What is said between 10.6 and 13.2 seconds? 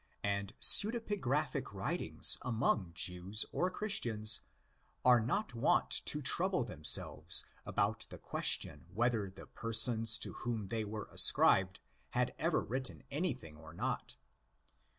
they were ascribed had ever written